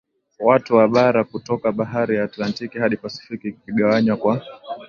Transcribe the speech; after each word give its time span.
wote 0.39 0.73
wa 0.73 0.87
bara 0.87 1.23
kutoka 1.23 1.71
Bahari 1.71 2.15
ya 2.15 2.23
Atlantiki 2.23 2.77
hadi 2.79 2.97
Pasifiki 2.97 3.47
ikigawanywa 3.47 4.17
kwa 4.17 4.41